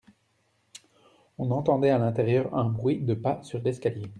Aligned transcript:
On 1.37 1.51
entendait 1.51 1.91
à 1.91 1.99
l'intérieur 1.99 2.51
un 2.55 2.65
bruit 2.69 3.01
de 3.01 3.13
pas 3.13 3.43
sur 3.43 3.59
l'escalier. 3.61 4.09